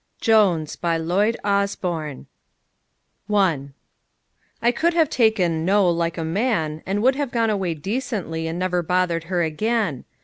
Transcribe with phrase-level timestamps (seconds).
[0.19, 2.25] JONES BY LLOYD OSBOURNE
[3.31, 3.69] I
[4.59, 8.57] I could have taken "No" like a man, and would have gone away decently and
[8.57, 10.05] never bothered her again.